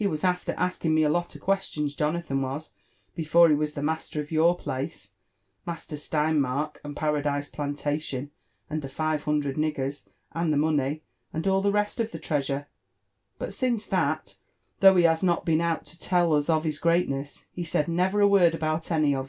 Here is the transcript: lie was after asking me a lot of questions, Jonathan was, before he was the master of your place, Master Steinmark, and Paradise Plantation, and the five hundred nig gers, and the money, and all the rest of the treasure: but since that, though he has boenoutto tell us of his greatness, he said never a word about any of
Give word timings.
lie 0.00 0.06
was 0.08 0.24
after 0.24 0.52
asking 0.58 0.92
me 0.96 1.04
a 1.04 1.08
lot 1.08 1.36
of 1.36 1.40
questions, 1.40 1.94
Jonathan 1.94 2.42
was, 2.42 2.72
before 3.14 3.48
he 3.48 3.54
was 3.54 3.74
the 3.74 3.82
master 3.84 4.20
of 4.20 4.32
your 4.32 4.56
place, 4.56 5.12
Master 5.64 5.94
Steinmark, 5.94 6.78
and 6.82 6.96
Paradise 6.96 7.48
Plantation, 7.48 8.32
and 8.68 8.82
the 8.82 8.88
five 8.88 9.22
hundred 9.22 9.56
nig 9.56 9.76
gers, 9.76 10.06
and 10.32 10.52
the 10.52 10.56
money, 10.56 11.04
and 11.32 11.46
all 11.46 11.60
the 11.62 11.70
rest 11.70 12.00
of 12.00 12.10
the 12.10 12.18
treasure: 12.18 12.66
but 13.38 13.52
since 13.54 13.86
that, 13.86 14.34
though 14.80 14.96
he 14.96 15.04
has 15.04 15.22
boenoutto 15.22 15.96
tell 16.00 16.32
us 16.34 16.48
of 16.50 16.64
his 16.64 16.80
greatness, 16.80 17.44
he 17.52 17.62
said 17.62 17.86
never 17.86 18.20
a 18.20 18.26
word 18.26 18.56
about 18.56 18.90
any 18.90 19.14
of 19.14 19.26